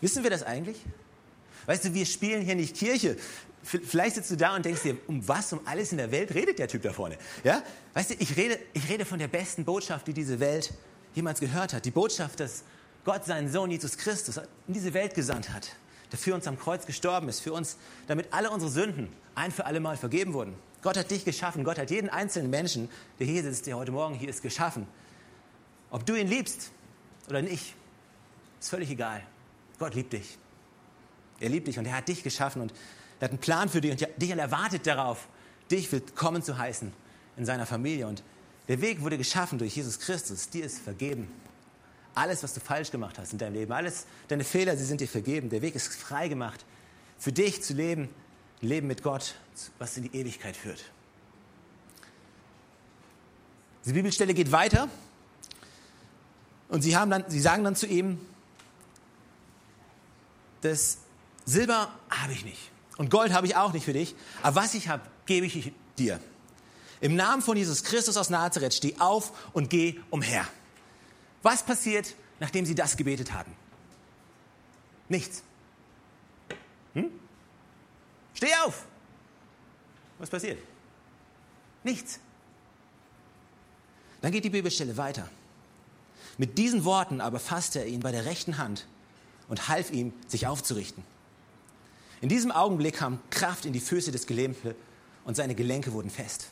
[0.00, 0.76] Wissen wir das eigentlich?
[1.66, 3.16] Weißt du, wir spielen hier nicht Kirche.
[3.62, 6.58] Vielleicht sitzt du da und denkst dir, um was um alles in der Welt redet
[6.58, 7.16] der Typ da vorne?
[7.44, 7.62] Ja?
[7.94, 10.74] Weißt du, ich rede, ich rede von der besten Botschaft, die diese Welt
[11.14, 11.84] jemals gehört hat.
[11.84, 12.64] Die Botschaft, dass
[13.04, 15.76] Gott seinen Sohn Jesus Christus in diese Welt gesandt hat,
[16.10, 17.76] der für uns am Kreuz gestorben ist, für uns,
[18.08, 20.54] damit alle unsere Sünden ein für alle Mal vergeben wurden.
[20.82, 21.62] Gott hat dich geschaffen.
[21.62, 24.86] Gott hat jeden einzelnen Menschen, der hier sitzt, der heute Morgen hier ist, geschaffen.
[25.90, 26.70] Ob du ihn liebst
[27.28, 27.74] oder nicht,
[28.60, 29.22] ist völlig egal.
[29.78, 30.38] Gott liebt dich.
[31.42, 32.72] Er liebt dich und er hat dich geschaffen und
[33.18, 35.28] er hat einen Plan für dich und dich erwartet darauf,
[35.70, 36.92] dich willkommen zu heißen
[37.36, 38.06] in seiner Familie.
[38.06, 38.22] Und
[38.68, 40.50] der Weg wurde geschaffen durch Jesus Christus.
[40.50, 41.28] Dir ist vergeben.
[42.14, 45.08] Alles, was du falsch gemacht hast in deinem Leben, alles deine Fehler, sie sind dir
[45.08, 45.50] vergeben.
[45.50, 46.64] Der Weg ist frei gemacht,
[47.18, 48.08] für dich zu leben
[48.62, 49.34] ein Leben mit Gott,
[49.78, 50.84] was in die Ewigkeit führt.
[53.84, 54.88] Die Bibelstelle geht weiter
[56.68, 58.20] und sie, haben dann, sie sagen dann zu ihm,
[60.60, 60.98] das
[61.44, 64.88] Silber habe ich nicht und Gold habe ich auch nicht für dich, aber was ich
[64.88, 66.20] habe, gebe ich dir.
[67.00, 70.46] Im Namen von Jesus Christus aus Nazareth steh auf und geh umher.
[71.42, 73.52] Was passiert, nachdem sie das gebetet haben?
[75.08, 75.42] Nichts.
[76.94, 77.10] Hm?
[78.34, 78.86] Steh auf!
[80.18, 80.62] Was passiert?
[81.82, 82.20] Nichts.
[84.20, 85.28] Dann geht die Bibelstelle weiter.
[86.38, 88.86] Mit diesen Worten aber fasste er ihn bei der rechten Hand
[89.48, 91.02] und half ihm, sich aufzurichten.
[92.22, 94.76] In diesem Augenblick kam Kraft in die Füße des Gelähmten
[95.24, 96.50] und seine Gelenke wurden fest.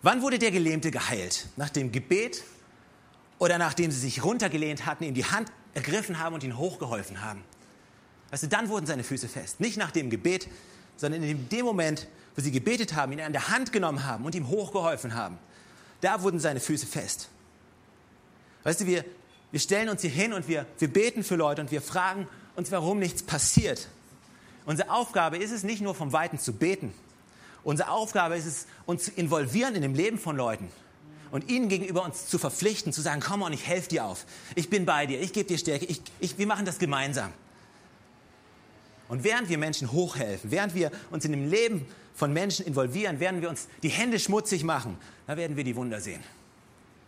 [0.00, 1.48] Wann wurde der Gelähmte geheilt?
[1.56, 2.42] Nach dem Gebet
[3.38, 7.44] oder nachdem sie sich runtergelehnt hatten, ihm die Hand ergriffen haben und ihn hochgeholfen haben?
[8.30, 9.60] Weißt du, dann wurden seine Füße fest.
[9.60, 10.48] Nicht nach dem Gebet,
[10.96, 14.34] sondern in dem Moment, wo sie gebetet haben, ihn an der Hand genommen haben und
[14.34, 15.36] ihm hochgeholfen haben.
[16.00, 17.28] Da wurden seine Füße fest.
[18.62, 19.04] Weißt du, wir,
[19.50, 22.70] wir stellen uns hier hin und wir, wir beten für Leute und wir fragen uns,
[22.72, 23.88] warum nichts passiert.
[24.68, 26.92] Unsere Aufgabe ist es nicht nur vom Weiten zu beten.
[27.64, 30.68] Unsere Aufgabe ist es, uns zu involvieren in dem Leben von Leuten
[31.30, 34.26] und ihnen gegenüber uns zu verpflichten, zu sagen, komm und ich helfe dir auf.
[34.56, 37.32] Ich bin bei dir, ich gebe dir Stärke, ich, ich, wir machen das gemeinsam.
[39.08, 43.40] Und während wir Menschen hochhelfen, während wir uns in dem Leben von Menschen involvieren, während
[43.40, 46.22] wir uns die Hände schmutzig machen, da werden wir die Wunder sehen.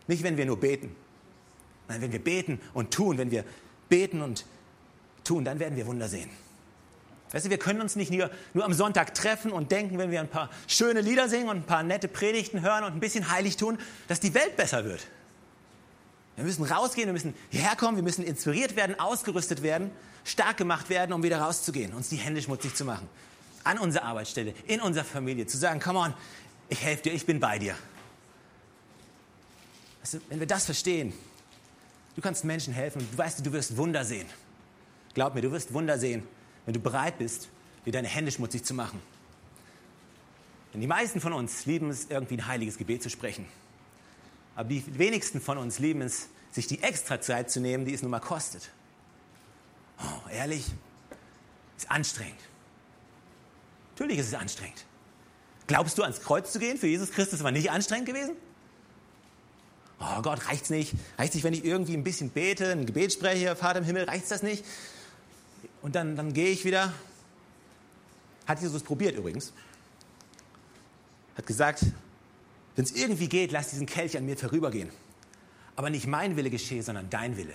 [0.06, 0.96] Nicht, wenn wir nur beten.
[1.88, 3.44] Nein, wenn wir beten und tun, wenn wir
[3.90, 4.46] beten und
[5.24, 6.30] tun, dann werden wir Wunder sehen.
[7.32, 10.20] Weißt du, wir können uns nicht nur, nur am Sonntag treffen und denken, wenn wir
[10.20, 13.56] ein paar schöne Lieder singen und ein paar nette Predigten hören und ein bisschen heilig
[13.56, 15.06] tun, dass die Welt besser wird.
[16.34, 19.90] Wir müssen rausgehen, wir müssen hierher kommen, wir müssen inspiriert werden, ausgerüstet werden,
[20.24, 23.08] stark gemacht werden, um wieder rauszugehen, uns die Hände schmutzig zu machen.
[23.62, 26.14] An unserer Arbeitsstelle, in unserer Familie, zu sagen, come on,
[26.68, 27.74] ich helfe dir, ich bin bei dir.
[30.02, 31.12] Weißt du, wenn wir das verstehen,
[32.16, 34.26] du kannst Menschen helfen und du weißt, du wirst Wunder sehen.
[35.14, 36.26] Glaub mir, du wirst Wunder sehen,
[36.66, 37.48] wenn du bereit bist,
[37.86, 39.00] dir deine Hände schmutzig zu machen.
[40.72, 43.46] Denn die meisten von uns lieben es, irgendwie ein heiliges Gebet zu sprechen.
[44.54, 48.02] Aber die wenigsten von uns lieben es, sich die extra Zeit zu nehmen, die es
[48.02, 48.70] nun mal kostet.
[49.98, 50.66] Oh, ehrlich,
[51.76, 52.40] ist anstrengend.
[53.92, 54.84] Natürlich ist es anstrengend.
[55.66, 58.34] Glaubst du, ans Kreuz zu gehen für Jesus Christus war nicht anstrengend gewesen?
[60.00, 60.94] Oh Gott, reicht's nicht?
[61.18, 64.30] Reicht's nicht, wenn ich irgendwie ein bisschen bete, ein Gebet spreche, Vater im Himmel, reicht's
[64.30, 64.64] das nicht?
[65.82, 66.92] Und dann, dann gehe ich wieder.
[68.46, 69.52] Hat Jesus probiert übrigens.
[71.36, 71.86] Hat gesagt,
[72.76, 74.90] wenn es irgendwie geht, lass diesen Kelch an mir vorübergehen.
[75.76, 77.54] Aber nicht mein Wille geschehe, sondern dein Wille.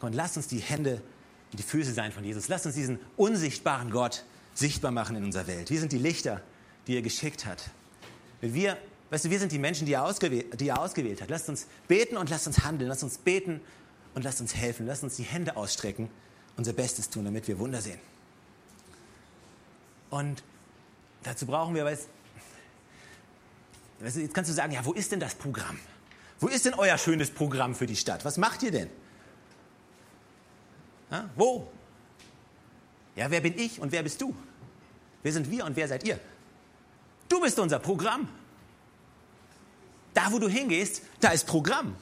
[0.00, 1.02] Und lass uns die Hände
[1.52, 2.48] und die Füße sein von Jesus.
[2.48, 5.70] Lass uns diesen unsichtbaren Gott sichtbar machen in unserer Welt.
[5.70, 6.42] Wir sind die Lichter,
[6.86, 7.70] die er geschickt hat.
[8.40, 8.76] Wir,
[9.10, 11.30] weißt du, wir sind die Menschen, die er, ausgewählt, die er ausgewählt hat.
[11.30, 12.88] Lasst uns beten und lasst uns handeln.
[12.88, 13.60] Lasst uns beten
[14.14, 14.86] und lasst uns helfen.
[14.86, 16.08] Lasst uns die Hände ausstrecken
[16.56, 18.00] unser Bestes tun, damit wir Wunder sehen.
[20.10, 20.42] Und
[21.22, 22.08] dazu brauchen wir, weißt,
[24.00, 25.78] jetzt kannst du sagen, ja, wo ist denn das Programm?
[26.40, 28.24] Wo ist denn euer schönes Programm für die Stadt?
[28.24, 28.90] Was macht ihr denn?
[31.10, 31.68] Ja, wo?
[33.16, 34.34] Ja, wer bin ich und wer bist du?
[35.22, 36.18] Wer sind wir und wer seid ihr?
[37.28, 38.28] Du bist unser Programm.
[40.12, 41.96] Da, wo du hingehst, da ist Programm.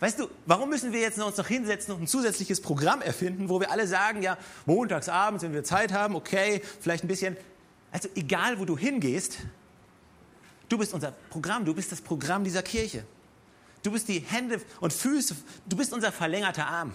[0.00, 3.58] Weißt du, warum müssen wir jetzt uns noch hinsetzen und ein zusätzliches Programm erfinden, wo
[3.58, 7.36] wir alle sagen, ja, montags abends, wenn wir Zeit haben, okay, vielleicht ein bisschen.
[7.90, 9.38] Also egal, wo du hingehst,
[10.68, 13.04] du bist unser Programm, du bist das Programm dieser Kirche.
[13.82, 15.34] Du bist die Hände und Füße,
[15.66, 16.94] du bist unser verlängerter Arm.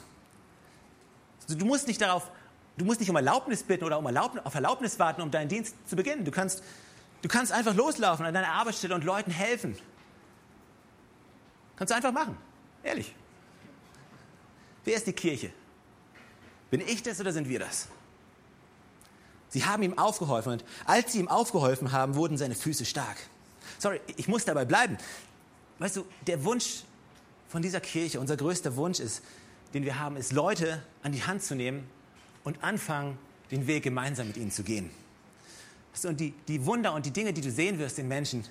[1.43, 2.29] Also du musst nicht darauf,
[2.77, 5.75] du musst nicht um Erlaubnis bitten oder um Erlaubnis, auf Erlaubnis warten, um deinen Dienst
[5.89, 6.23] zu beginnen.
[6.23, 6.63] Du kannst,
[7.21, 9.77] du kannst einfach loslaufen an deiner Arbeitsstelle und Leuten helfen.
[11.75, 12.37] Kannst du einfach machen.
[12.83, 13.15] Ehrlich.
[14.83, 15.51] Wer ist die Kirche?
[16.69, 17.87] Bin ich das oder sind wir das?
[19.49, 23.17] Sie haben ihm aufgeholfen und als sie ihm aufgeholfen haben, wurden seine Füße stark.
[23.77, 24.97] Sorry, ich muss dabei bleiben.
[25.79, 26.83] Weißt du, der Wunsch
[27.49, 29.21] von dieser Kirche, unser größter Wunsch ist,
[29.73, 31.87] den wir haben, ist, Leute an die Hand zu nehmen
[32.43, 33.17] und anfangen,
[33.51, 34.89] den Weg gemeinsam mit ihnen zu gehen.
[36.03, 38.43] Und die, die Wunder und die Dinge, die du sehen wirst in Menschen,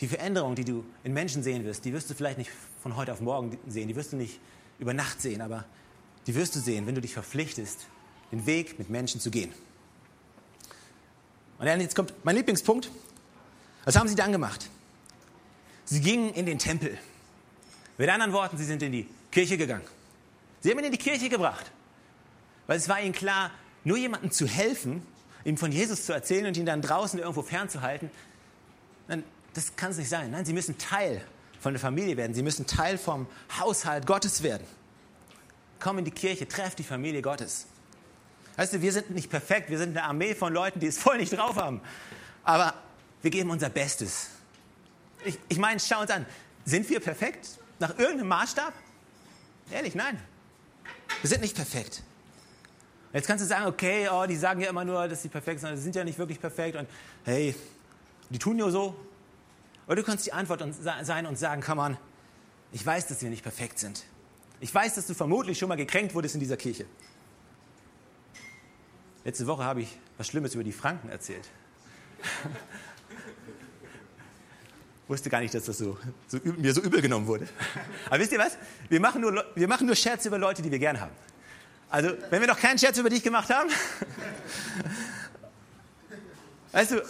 [0.00, 2.50] die Veränderung, die du in Menschen sehen wirst, die wirst du vielleicht nicht
[2.86, 4.38] von heute auf morgen sehen, die wirst du nicht
[4.78, 5.64] über Nacht sehen, aber
[6.28, 7.88] die wirst du sehen, wenn du dich verpflichtest,
[8.30, 9.52] den Weg mit Menschen zu gehen.
[11.58, 12.92] Und jetzt kommt mein Lieblingspunkt.
[13.84, 14.70] Was haben sie dann gemacht?
[15.84, 16.96] Sie gingen in den Tempel.
[17.98, 19.82] Mit anderen Worten, sie sind in die Kirche gegangen.
[20.60, 21.72] Sie haben ihn in die Kirche gebracht.
[22.68, 23.50] Weil es war ihnen klar,
[23.82, 25.02] nur jemandem zu helfen,
[25.44, 28.12] ihm von Jesus zu erzählen und ihn dann draußen irgendwo fernzuhalten,
[29.08, 30.30] dann das kann es nicht sein.
[30.30, 31.26] Nein, sie müssen Teil
[31.66, 32.32] von der Familie werden.
[32.32, 33.26] Sie müssen Teil vom
[33.58, 34.64] Haushalt Gottes werden.
[35.80, 37.66] Komm in die Kirche, treff die Familie Gottes.
[38.54, 39.68] Weißt du, wir sind nicht perfekt.
[39.68, 41.80] Wir sind eine Armee von Leuten, die es voll nicht drauf haben.
[42.44, 42.72] Aber
[43.20, 44.28] wir geben unser Bestes.
[45.24, 46.24] Ich, ich meine, schau uns an.
[46.64, 47.58] Sind wir perfekt?
[47.80, 48.72] Nach irgendeinem Maßstab?
[49.72, 50.22] Ehrlich, nein.
[51.20, 52.04] Wir sind nicht perfekt.
[53.12, 55.76] Jetzt kannst du sagen, okay, oh, die sagen ja immer nur, dass sie perfekt sind,
[55.76, 56.86] sie sind ja nicht wirklich perfekt und
[57.24, 57.56] hey,
[58.30, 58.94] die tun ja so,
[59.86, 61.96] oder du kannst die Antwort sein und sagen, komm an,
[62.72, 64.04] ich weiß, dass wir nicht perfekt sind.
[64.60, 66.86] Ich weiß, dass du vermutlich schon mal gekränkt wurdest in dieser Kirche.
[69.24, 71.48] Letzte Woche habe ich was Schlimmes über die Franken erzählt.
[75.08, 75.96] wusste gar nicht, dass das so,
[76.26, 77.48] so, mir so übel genommen wurde.
[78.06, 78.56] Aber wisst ihr was?
[78.88, 81.12] Wir machen, nur, wir machen nur Scherze über Leute, die wir gern haben.
[81.88, 83.70] Also, wenn wir noch keinen Scherz über dich gemacht haben.
[86.72, 87.02] Weißt du,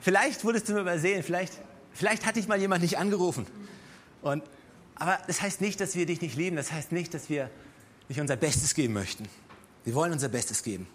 [0.00, 1.52] vielleicht wurdest du nur übersehen, vielleicht,
[1.98, 3.46] vielleicht hat dich mal jemand nicht angerufen.
[4.22, 4.42] Und,
[4.94, 7.50] aber das heißt nicht, dass wir dich nicht lieben, das heißt nicht, dass wir
[8.08, 9.28] nicht unser Bestes geben möchten.
[9.84, 10.86] Wir wollen unser Bestes geben.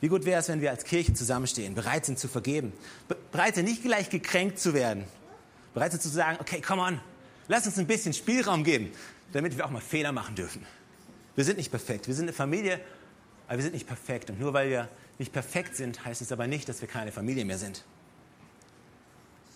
[0.00, 2.72] Wie gut wäre es, wenn wir als Kirche zusammenstehen, bereit sind zu vergeben,
[3.32, 5.04] bereit sind, nicht gleich gekränkt zu werden,
[5.74, 7.00] bereit sind zu sagen, okay, come on,
[7.48, 8.92] lass uns ein bisschen Spielraum geben,
[9.32, 10.64] damit wir auch mal Fehler machen dürfen.
[11.34, 12.80] Wir sind nicht perfekt, wir sind eine Familie,
[13.46, 14.30] aber wir sind nicht perfekt.
[14.30, 17.44] Und nur weil wir nicht perfekt sind, heißt es aber nicht, dass wir keine Familie
[17.44, 17.84] mehr sind.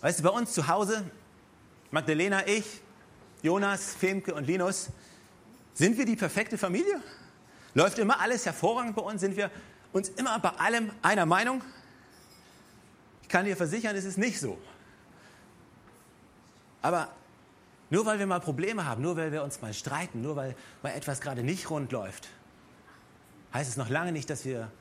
[0.01, 1.03] Weißt du, bei uns zu Hause,
[1.91, 2.81] Magdalena, ich,
[3.41, 4.89] Jonas, Femke und Linus,
[5.73, 7.01] sind wir die perfekte Familie?
[7.73, 9.21] Läuft immer alles hervorragend bei uns?
[9.21, 9.51] Sind wir
[9.91, 11.61] uns immer bei allem einer Meinung?
[13.21, 14.57] Ich kann dir versichern, es ist nicht so.
[16.81, 17.09] Aber
[17.89, 20.91] nur weil wir mal Probleme haben, nur weil wir uns mal streiten, nur weil mal
[20.91, 22.29] etwas gerade nicht rund läuft,
[23.53, 24.71] heißt es noch lange nicht, dass wir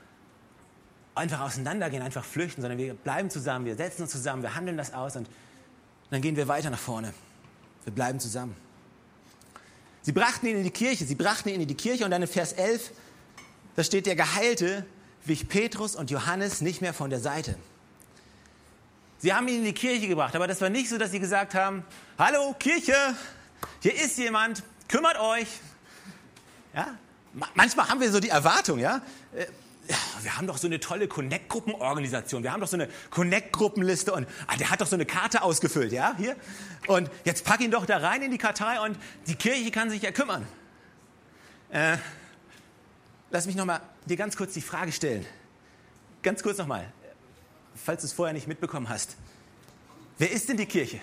[1.14, 4.92] einfach auseinandergehen, einfach flüchten, sondern wir bleiben zusammen, wir setzen uns zusammen, wir handeln das
[4.92, 5.28] aus und
[6.10, 7.14] dann gehen wir weiter nach vorne.
[7.84, 8.56] Wir bleiben zusammen.
[10.02, 12.28] Sie brachten ihn in die Kirche, sie brachten ihn in die Kirche und dann in
[12.28, 12.90] Vers 11,
[13.76, 14.84] da steht, der Geheilte
[15.24, 17.56] wich Petrus und Johannes nicht mehr von der Seite.
[19.18, 21.54] Sie haben ihn in die Kirche gebracht, aber das war nicht so, dass sie gesagt
[21.54, 21.82] haben,
[22.18, 22.94] hallo Kirche,
[23.80, 25.48] hier ist jemand, kümmert euch.
[26.74, 26.98] Ja?
[27.54, 29.00] Manchmal haben wir so die Erwartung, ja,
[29.34, 29.46] äh,
[30.22, 32.42] wir haben doch so eine tolle Connect-Gruppenorganisation.
[32.42, 35.92] Wir haben doch so eine Connect-Gruppenliste und ah, der hat doch so eine Karte ausgefüllt,
[35.92, 36.36] ja, hier.
[36.86, 40.02] Und jetzt pack ihn doch da rein in die Kartei und die Kirche kann sich
[40.02, 40.46] ja kümmern.
[41.70, 41.98] Äh,
[43.30, 45.26] lass mich nochmal dir ganz kurz die Frage stellen.
[46.22, 46.90] Ganz kurz nochmal,
[47.74, 49.16] falls du es vorher nicht mitbekommen hast.
[50.16, 51.00] Wer ist denn die Kirche?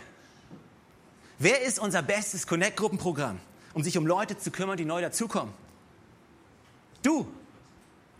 [1.37, 3.39] Wer ist unser bestes Connect-Gruppenprogramm,
[3.73, 5.53] um sich um Leute zu kümmern, die neu dazukommen?
[7.03, 7.27] Du.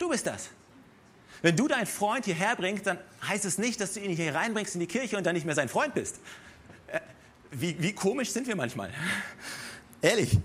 [0.02, 0.48] Du bist das.
[1.42, 4.74] Wenn du deinen Freund hierher bringst, dann heißt es nicht, dass du ihn hier reinbringst
[4.74, 6.18] in die Kirche und dann nicht mehr sein Freund bist.
[6.88, 6.98] Äh,
[7.52, 8.92] wie, wie komisch sind wir manchmal?
[10.00, 10.40] Ehrlich.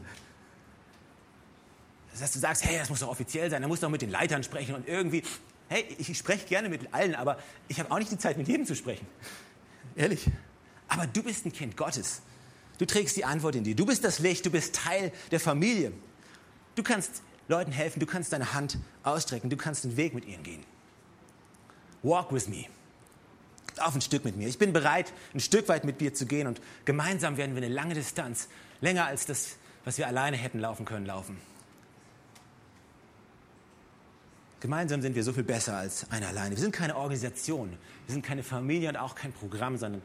[2.11, 4.11] Das heißt, du sagst, hey, das muss doch offiziell sein, er muss doch mit den
[4.11, 5.23] Leitern sprechen und irgendwie,
[5.69, 8.67] hey, ich spreche gerne mit allen, aber ich habe auch nicht die Zeit, mit jedem
[8.67, 9.07] zu sprechen.
[9.95, 10.27] Ehrlich.
[10.87, 12.21] Aber du bist ein Kind Gottes.
[12.77, 13.75] Du trägst die Antwort in dir.
[13.75, 15.93] Du bist das Licht, du bist Teil der Familie.
[16.75, 20.43] Du kannst Leuten helfen, du kannst deine Hand ausstrecken, du kannst den Weg mit ihnen
[20.43, 20.63] gehen.
[22.03, 22.65] Walk with me.
[23.77, 24.47] Lauf ein Stück mit mir.
[24.47, 27.73] Ich bin bereit, ein Stück weit mit dir zu gehen und gemeinsam werden wir eine
[27.73, 28.47] lange Distanz,
[28.81, 31.37] länger als das, was wir alleine hätten laufen können, laufen.
[34.59, 36.55] Gemeinsam sind wir so viel besser als einer alleine.
[36.55, 37.69] Wir sind keine Organisation,
[38.07, 40.01] wir sind keine Familie und auch kein Programm, sondern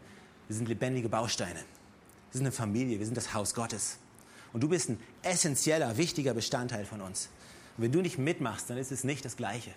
[0.49, 1.59] wir sind lebendige Bausteine.
[1.59, 3.99] Wir sind eine Familie, wir sind das Haus Gottes.
[4.53, 7.29] Und du bist ein essentieller, wichtiger Bestandteil von uns.
[7.77, 9.71] Und wenn du nicht mitmachst, dann ist es nicht das Gleiche.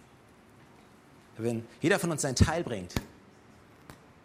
[1.38, 2.94] Wenn jeder von uns seinen Teil bringt,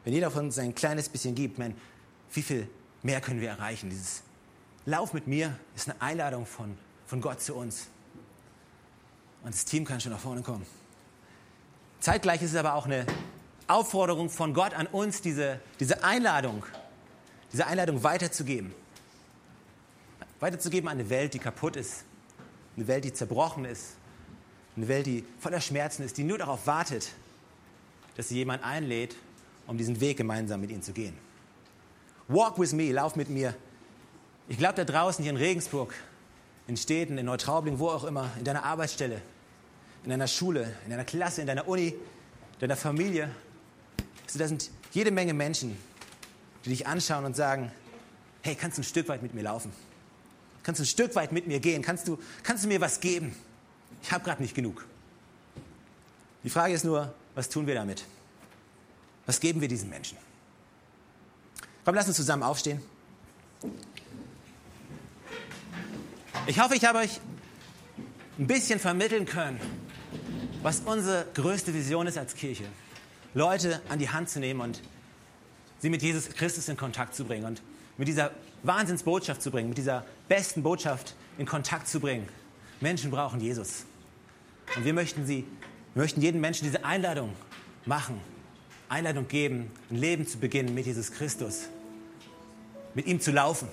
[0.04, 1.74] wenn jeder von uns sein kleines bisschen gibt, man,
[2.32, 2.68] wie viel
[3.02, 3.90] mehr können wir erreichen?
[3.90, 4.22] Dieses
[4.86, 7.88] Lauf mit mir ist eine Einladung von, von Gott zu uns.
[9.42, 10.66] Und das Team kann schon nach vorne kommen.
[12.00, 13.06] Zeitgleich ist es aber auch eine
[13.66, 16.64] Aufforderung von Gott an uns, diese, diese Einladung,
[17.52, 18.74] diese Einladung weiterzugeben
[20.40, 22.04] weiterzugeben an eine Welt, die kaputt ist,
[22.76, 23.96] eine Welt, die zerbrochen ist,
[24.76, 27.12] eine Welt, die voller Schmerzen ist, die nur darauf wartet,
[28.16, 29.16] dass sie jemand einlädt,
[29.66, 31.16] um diesen Weg gemeinsam mit ihnen zu gehen.
[32.28, 33.54] Walk with me, lauf mit mir.
[34.48, 35.94] Ich glaube, da draußen hier in Regensburg,
[36.66, 39.20] in Städten, in Neutraubling, wo auch immer, in deiner Arbeitsstelle,
[40.04, 43.30] in deiner Schule, in deiner Klasse, in deiner Uni, in deiner Familie,
[44.30, 45.76] also da sind jede Menge Menschen,
[46.64, 47.72] die dich anschauen und sagen,
[48.42, 49.72] hey, kannst du ein Stück weit mit mir laufen?
[50.62, 51.82] Kannst du ein Stück weit mit mir gehen?
[51.82, 53.34] Kannst du, kannst du mir was geben?
[54.02, 54.84] Ich habe gerade nicht genug.
[56.44, 58.04] Die Frage ist nur, was tun wir damit?
[59.26, 60.16] Was geben wir diesen Menschen?
[61.84, 62.82] Komm, lass uns zusammen aufstehen.
[66.46, 67.20] Ich hoffe, ich habe euch
[68.38, 69.60] ein bisschen vermitteln können,
[70.62, 72.64] was unsere größte Vision ist als Kirche.
[73.34, 74.82] Leute an die Hand zu nehmen und
[75.78, 77.62] sie mit Jesus Christus in Kontakt zu bringen und
[77.98, 78.32] mit dieser
[78.62, 82.26] Wahnsinnsbotschaft zu bringen, mit dieser besten Botschaft in Kontakt zu bringen.
[82.80, 83.84] Menschen brauchen Jesus.
[84.76, 85.44] Und wir möchten sie,
[85.94, 87.32] wir möchten jedem Menschen diese Einladung
[87.84, 88.20] machen,
[88.88, 91.64] Einladung geben, ein Leben zu beginnen mit Jesus Christus,
[92.94, 93.68] mit ihm zu laufen.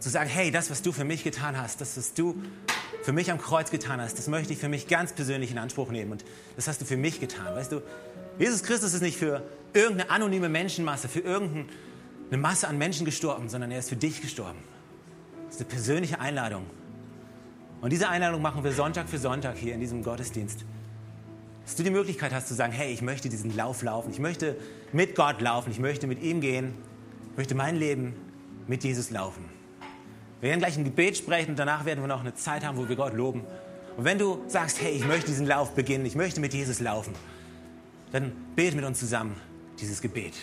[0.00, 2.40] Zu sagen, hey, das, was du für mich getan hast, das, was du
[3.02, 5.90] für mich am Kreuz getan hast, das möchte ich für mich ganz persönlich in Anspruch
[5.90, 6.12] nehmen.
[6.12, 6.26] Und
[6.56, 7.54] das hast du für mich getan.
[7.54, 7.80] Weißt du,
[8.38, 9.42] Jesus Christus ist nicht für
[9.72, 11.70] irgendeine anonyme Menschenmasse, für irgendeinen
[12.30, 14.58] eine Masse an Menschen gestorben, sondern er ist für dich gestorben.
[15.50, 16.64] Das ist eine persönliche Einladung.
[17.80, 20.64] Und diese Einladung machen wir Sonntag für Sonntag hier in diesem Gottesdienst.
[21.64, 24.56] Dass du die Möglichkeit hast zu sagen, hey, ich möchte diesen Lauf laufen, ich möchte
[24.92, 26.74] mit Gott laufen, ich möchte mit ihm gehen,
[27.32, 28.14] ich möchte mein Leben
[28.68, 29.44] mit Jesus laufen.
[30.40, 32.88] Wir werden gleich ein Gebet sprechen und danach werden wir noch eine Zeit haben, wo
[32.88, 33.42] wir Gott loben.
[33.96, 37.12] Und wenn du sagst, hey, ich möchte diesen Lauf beginnen, ich möchte mit Jesus laufen,
[38.12, 39.34] dann bete mit uns zusammen
[39.80, 40.34] dieses Gebet.